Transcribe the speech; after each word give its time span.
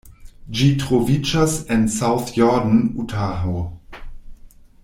Ĝi 0.59 0.69
troviĝas 0.83 1.53
en 1.77 1.85
South 1.97 2.33
Jordan, 2.41 2.83
Utaho. 3.05 3.57